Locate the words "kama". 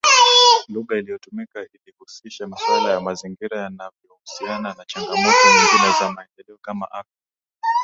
6.57-6.91